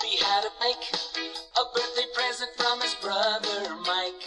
He 0.00 0.16
had 0.16 0.44
a 0.44 0.50
bike, 0.58 0.88
a 1.58 1.64
birthday 1.74 2.06
present 2.14 2.50
from 2.56 2.80
his 2.80 2.94
brother 2.94 3.74
Mike. 3.84 4.22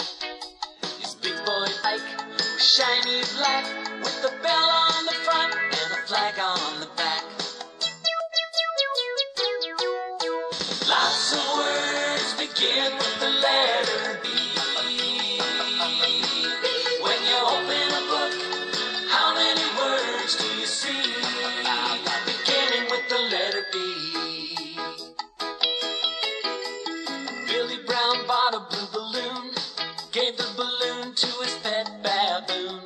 His 1.02 1.16
big 1.16 1.34
boy 1.44 1.68
bike 1.82 2.02
was 2.30 2.62
shiny 2.64 3.24
black, 3.36 3.66
with 4.00 4.26
a 4.26 4.44
bell 4.44 4.70
on 4.70 5.06
the 5.06 5.14
front 5.26 5.56
and 5.56 5.92
a 5.94 6.08
flag 6.08 6.40
on 6.40 6.80
the 6.82 6.90
back. 6.96 7.24
Lots 10.88 11.34
of 11.34 11.58
words 11.58 12.34
begin 12.38 12.94
with 12.98 13.20
the 13.20 13.30
letter. 13.30 13.55
Gave 30.16 30.38
the 30.38 30.48
balloon 30.56 31.14
to 31.14 31.28
his 31.44 31.54
pet 31.62 31.92
baboon. 32.02 32.80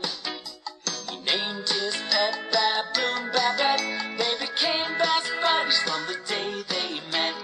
He 1.11 1.17
named 1.17 1.69
his 1.69 1.95
pet 2.09 2.33
baboon 2.51 3.29
Babette. 3.31 4.17
They 4.17 4.33
became 4.41 4.89
best 4.97 5.29
buddies 5.39 5.79
from 5.85 6.01
the 6.07 6.17
day 6.25 6.63
they 6.73 6.99
met. 7.11 7.35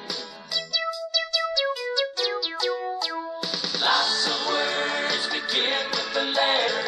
Lots 3.79 4.27
of 4.27 4.47
words 4.47 5.27
begin 5.27 5.85
with 5.91 6.13
the 6.15 6.23
letter 6.33 6.84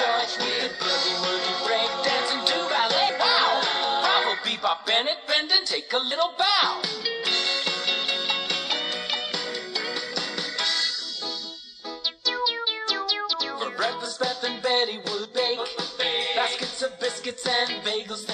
around 0.00 0.36
with 0.38 0.72
boogie, 0.78 1.16
woogie, 1.22 1.66
break 1.66 1.90
dance, 2.04 2.32
and 2.32 2.46
do 2.46 2.54
ballet. 2.68 3.10
Wow! 3.18 3.60
Bravo, 4.02 4.34
Bebop 4.42 4.86
Bennett, 4.86 5.18
bend 5.28 5.50
and 5.52 5.66
take 5.66 5.92
a 5.92 5.98
little 5.98 6.32
bow. 6.38 6.80
For 13.58 13.70
breakfast, 13.76 14.20
Beth 14.20 14.44
and 14.44 14.62
Betty 14.62 14.98
would 14.98 15.32
bake 15.32 15.60
baskets 16.34 16.82
of 16.82 16.98
biscuits 16.98 17.46
and 17.46 17.82
bagels 17.84 18.26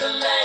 Lots 0.00 0.14
of 0.14 0.39